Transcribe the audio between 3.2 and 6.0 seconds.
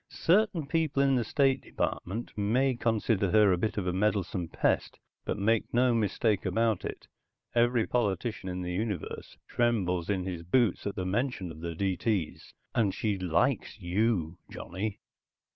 her a bit of a meddlesome pest, but make no